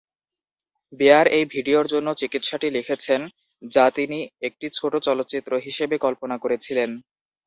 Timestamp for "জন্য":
1.87-2.07